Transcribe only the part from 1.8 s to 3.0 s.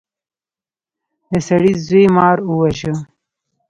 زوی مار وواژه.